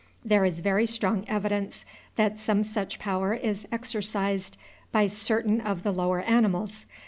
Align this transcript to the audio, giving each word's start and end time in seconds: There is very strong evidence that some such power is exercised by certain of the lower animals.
There 0.25 0.43
is 0.45 0.61
very 0.61 0.87
strong 0.87 1.25
evidence 1.27 1.85
that 2.15 2.39
some 2.39 2.63
such 2.63 2.97
power 2.97 3.35
is 3.35 3.67
exercised 3.71 4.57
by 4.91 5.05
certain 5.05 5.61
of 5.61 5.83
the 5.83 5.91
lower 5.91 6.21
animals. 6.21 6.87